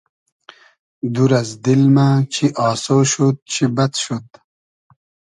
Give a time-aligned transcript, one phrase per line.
[1.13, 4.27] دور از دیل مۂ چی آسۉ شود چی بئد شود